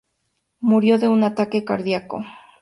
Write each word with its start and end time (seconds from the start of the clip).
Murió 0.61 0.97
de 0.97 1.07
un 1.07 1.23
ataque 1.23 1.63
cardíaco. 1.63 2.25